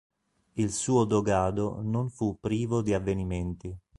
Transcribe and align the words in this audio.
Il 0.53 0.71
suo 0.71 1.05
dogado 1.05 1.79
non 1.83 2.09
fu 2.09 2.35
privo 2.39 2.81
di 2.81 2.95
avvenimenti. 2.95 3.77